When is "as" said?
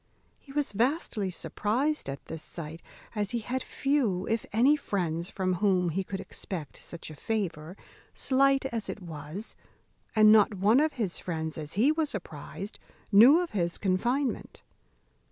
3.13-3.29, 8.65-8.89, 11.55-11.73